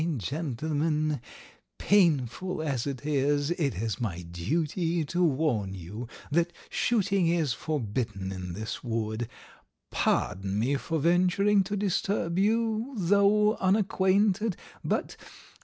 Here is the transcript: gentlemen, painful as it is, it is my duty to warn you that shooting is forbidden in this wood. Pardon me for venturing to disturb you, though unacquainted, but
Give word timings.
gentlemen, 0.17 1.21
painful 1.77 2.59
as 2.63 2.87
it 2.87 3.05
is, 3.05 3.51
it 3.51 3.75
is 3.75 4.01
my 4.01 4.23
duty 4.23 5.05
to 5.05 5.23
warn 5.23 5.75
you 5.75 6.07
that 6.31 6.51
shooting 6.71 7.27
is 7.27 7.53
forbidden 7.53 8.31
in 8.31 8.53
this 8.53 8.83
wood. 8.83 9.29
Pardon 9.91 10.57
me 10.57 10.73
for 10.73 10.97
venturing 10.97 11.61
to 11.65 11.77
disturb 11.77 12.39
you, 12.39 12.95
though 12.97 13.55
unacquainted, 13.57 14.57
but 14.83 15.15